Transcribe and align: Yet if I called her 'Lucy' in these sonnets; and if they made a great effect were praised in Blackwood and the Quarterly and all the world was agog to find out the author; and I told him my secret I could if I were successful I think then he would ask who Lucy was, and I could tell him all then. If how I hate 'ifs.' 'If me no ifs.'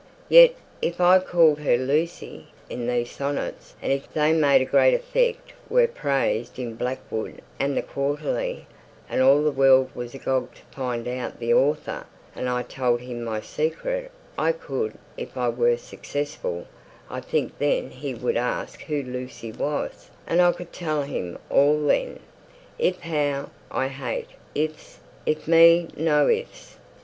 Yet 0.29 0.55
if 0.81 0.99
I 0.99 1.19
called 1.19 1.59
her 1.59 1.77
'Lucy' 1.77 2.47
in 2.71 2.87
these 2.87 3.11
sonnets; 3.11 3.75
and 3.83 3.91
if 3.93 4.11
they 4.11 4.33
made 4.33 4.59
a 4.59 4.65
great 4.65 4.95
effect 4.95 5.53
were 5.69 5.85
praised 5.85 6.57
in 6.57 6.73
Blackwood 6.73 7.39
and 7.59 7.77
the 7.77 7.83
Quarterly 7.83 8.65
and 9.07 9.21
all 9.21 9.43
the 9.43 9.51
world 9.51 9.91
was 9.93 10.15
agog 10.15 10.55
to 10.55 10.63
find 10.75 11.07
out 11.07 11.39
the 11.39 11.53
author; 11.53 12.07
and 12.35 12.49
I 12.49 12.63
told 12.63 13.01
him 13.01 13.23
my 13.23 13.41
secret 13.41 14.09
I 14.39 14.53
could 14.53 14.95
if 15.17 15.37
I 15.37 15.49
were 15.49 15.77
successful 15.77 16.65
I 17.07 17.19
think 17.19 17.59
then 17.59 17.91
he 17.91 18.15
would 18.15 18.37
ask 18.37 18.81
who 18.81 19.03
Lucy 19.03 19.51
was, 19.51 20.09
and 20.25 20.41
I 20.41 20.51
could 20.51 20.73
tell 20.73 21.03
him 21.03 21.37
all 21.47 21.79
then. 21.85 22.21
If 22.79 23.01
how 23.01 23.51
I 23.69 23.87
hate 23.89 24.29
'ifs.' 24.55 24.97
'If 25.27 25.47
me 25.47 25.89
no 25.95 26.27
ifs.' 26.27 26.77